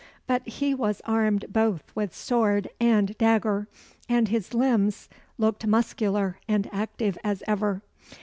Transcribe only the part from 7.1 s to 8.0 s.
as ever.